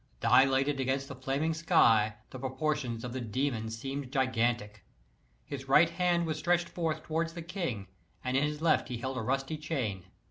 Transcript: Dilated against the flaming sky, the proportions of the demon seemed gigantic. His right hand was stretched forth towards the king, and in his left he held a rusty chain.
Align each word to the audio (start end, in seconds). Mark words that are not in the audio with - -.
Dilated 0.19 0.79
against 0.79 1.09
the 1.09 1.15
flaming 1.15 1.53
sky, 1.53 2.15
the 2.31 2.39
proportions 2.39 3.03
of 3.03 3.13
the 3.13 3.21
demon 3.21 3.69
seemed 3.69 4.11
gigantic. 4.11 4.83
His 5.45 5.67
right 5.69 5.91
hand 5.91 6.25
was 6.25 6.39
stretched 6.39 6.69
forth 6.69 7.03
towards 7.03 7.33
the 7.33 7.43
king, 7.43 7.85
and 8.23 8.35
in 8.35 8.41
his 8.41 8.63
left 8.63 8.87
he 8.87 8.97
held 8.97 9.17
a 9.17 9.21
rusty 9.21 9.59
chain. 9.59 10.05